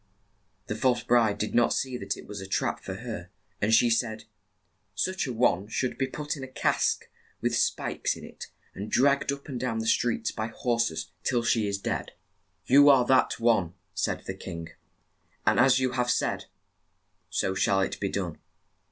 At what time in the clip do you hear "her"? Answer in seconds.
2.95-3.29